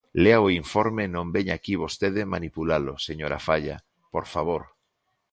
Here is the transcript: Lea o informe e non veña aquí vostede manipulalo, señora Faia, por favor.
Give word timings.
Lea 0.23 0.37
o 0.45 0.47
informe 0.61 1.03
e 1.07 1.13
non 1.15 1.27
veña 1.35 1.53
aquí 1.57 1.73
vostede 1.83 2.31
manipulalo, 2.35 2.93
señora 3.07 3.43
Faia, 3.47 3.77
por 4.13 4.25
favor. 4.33 4.61